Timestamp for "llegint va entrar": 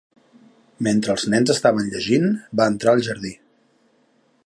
1.93-2.97